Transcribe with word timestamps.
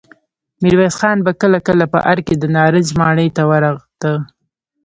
ميرويس 0.61 0.95
خان 0.99 1.17
به 1.25 1.31
کله 1.41 1.59
کله 1.67 1.85
په 1.93 1.99
ارګ 2.11 2.23
کې 2.27 2.35
د 2.37 2.43
نارنج 2.55 2.87
ماڼۍ 2.99 3.29
ته 3.37 3.43
ورته. 3.49 4.11